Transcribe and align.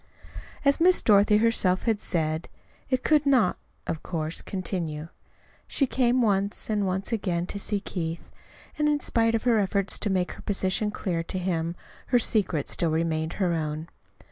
As 0.65 0.79
Miss 0.81 1.03
Dorothy 1.03 1.37
herself 1.37 1.83
had 1.83 1.99
said, 1.99 2.49
it 2.89 3.03
could 3.03 3.23
not, 3.27 3.59
of 3.85 4.01
course, 4.01 4.41
continue. 4.41 5.09
She 5.67 5.85
came 5.85 6.23
once, 6.23 6.71
and 6.71 6.87
once 6.87 7.11
again 7.11 7.45
to 7.45 7.59
see 7.59 7.81
Keith; 7.81 8.31
and 8.79 8.87
in 8.89 8.99
spite 8.99 9.35
of 9.35 9.43
her 9.43 9.59
efforts 9.59 9.99
to 9.99 10.09
make 10.09 10.31
her 10.31 10.41
position 10.41 10.89
clear 10.89 11.21
to 11.25 11.37
him, 11.37 11.75
her 12.07 12.17
secret 12.17 12.67
still 12.67 12.89
remained 12.89 13.33
her 13.33 13.53
own. 13.53 13.89